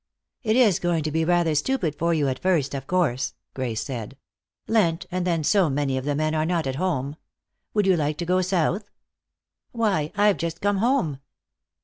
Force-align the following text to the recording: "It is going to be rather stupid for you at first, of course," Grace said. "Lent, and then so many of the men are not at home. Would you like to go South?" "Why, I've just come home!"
"It 0.41 0.55
is 0.55 0.79
going 0.79 1.03
to 1.03 1.11
be 1.11 1.23
rather 1.23 1.53
stupid 1.53 1.93
for 1.93 2.11
you 2.11 2.27
at 2.27 2.39
first, 2.39 2.73
of 2.73 2.87
course," 2.87 3.35
Grace 3.53 3.83
said. 3.83 4.17
"Lent, 4.67 5.05
and 5.11 5.27
then 5.27 5.43
so 5.43 5.69
many 5.69 5.95
of 5.95 6.05
the 6.05 6.15
men 6.15 6.33
are 6.33 6.43
not 6.43 6.65
at 6.65 6.77
home. 6.77 7.17
Would 7.75 7.85
you 7.85 7.95
like 7.95 8.17
to 8.17 8.25
go 8.25 8.41
South?" 8.41 8.89
"Why, 9.73 10.11
I've 10.15 10.37
just 10.37 10.59
come 10.59 10.77
home!" 10.77 11.19